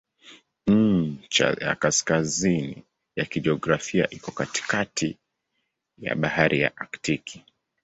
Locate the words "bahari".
6.15-6.59